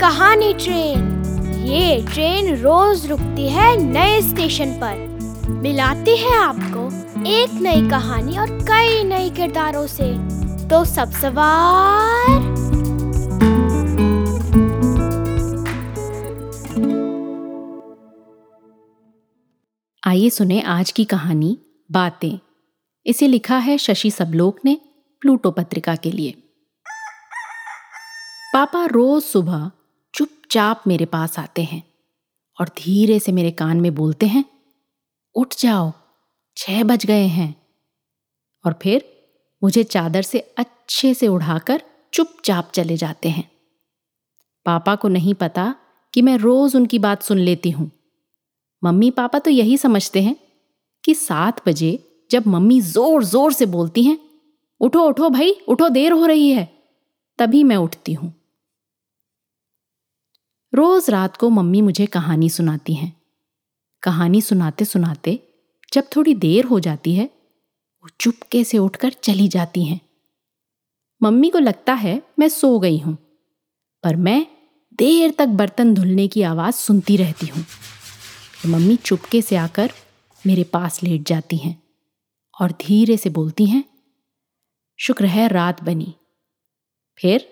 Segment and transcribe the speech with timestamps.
[0.00, 1.24] कहानी ट्रेन।
[1.66, 4.96] ये ट्रेन रोज रुकती है नए स्टेशन पर।
[5.50, 6.86] मिलाती है आपको
[7.26, 10.14] एक नई कहानी और कई नए किरदारों से।
[10.68, 12.56] तो सब सवार।
[20.06, 21.58] आइए सुने आज की कहानी,
[21.92, 22.38] बातें।
[23.06, 24.80] इसे लिखा है शशि सबलोक ने,
[25.20, 26.42] प्लूटो पत्रिका के लिए।
[28.56, 29.70] पापा रोज सुबह
[30.14, 31.82] चुपचाप मेरे पास आते हैं
[32.58, 34.44] और धीरे से मेरे कान में बोलते हैं,
[35.34, 35.92] उठ जाओ,
[36.56, 37.56] छह बज गए हैं।
[38.64, 39.04] और फिर
[39.62, 41.82] मुझे चादर से अच्छे से उड़ाकर
[42.12, 43.50] चुपचाप चले जाते हैं।
[44.66, 45.74] पापा को नहीं पता
[46.14, 47.90] कि मैं रोज उनकी बात सुन लेती हूँ।
[48.84, 50.36] मम्मी पापा तो यही समझते हैं
[51.04, 54.18] कि सात बजे जब मम्मी ज़ोर ज़ोर से बोलती हैं,
[54.80, 56.68] उठो उठो भाई, उठो, देर हो रही है।
[57.38, 58.32] तभी मैं उठती हूँ।
[60.76, 63.12] रोज रात को मम्मी मुझे कहानी सुनाती हैं।
[64.02, 65.38] कहानी सुनाते सुनाते
[65.92, 70.00] जब थोड़ी देर हो जाती है, वो चुपके से उठकर चली जाती हैं।
[71.20, 73.16] मम्मी को लगता है मैं सो गई हूँ,
[74.04, 74.46] पर मैं
[74.98, 77.64] देर तक बर्तन धुलने की आवाज़ सुनती रहती हूँ।
[78.66, 79.92] मम्मी चुपके से आकर
[80.44, 81.76] मेरे पास लेट जाती हैं
[82.54, 83.84] और धीरे से बोलती हैं,
[84.98, 86.14] शुक्र है रात बनी,
[87.18, 87.48] फिर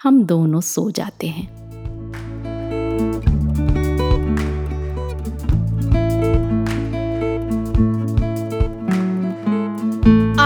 [0.00, 1.65] हम दोनों सो जाते हैं।